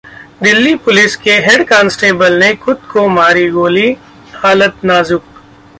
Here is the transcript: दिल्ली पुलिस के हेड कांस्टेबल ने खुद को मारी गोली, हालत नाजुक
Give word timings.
दिल्ली 0.43 0.73
पुलिस 0.75 1.15
के 1.15 1.31
हेड 1.41 1.63
कांस्टेबल 1.67 2.39
ने 2.39 2.53
खुद 2.55 2.77
को 2.91 3.07
मारी 3.09 3.47
गोली, 3.49 3.95
हालत 4.35 4.83
नाजुक 4.83 5.23